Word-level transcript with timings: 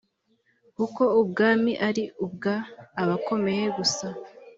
kuko 0.75 1.01
ubwami 1.21 1.71
ari 1.87 2.03
ubwa 2.25 2.55
abakomeye 3.01 3.65
gusa 3.77 4.07